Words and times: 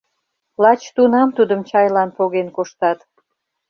Лач 0.61 0.81
тунам 0.95 1.29
тудым 1.37 1.61
чайлан 1.69 2.09
поген 2.17 2.47
коштат. 2.55 2.99